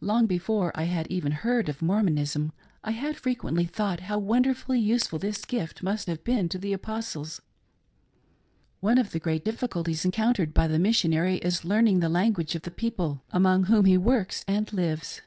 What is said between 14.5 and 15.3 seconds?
lives.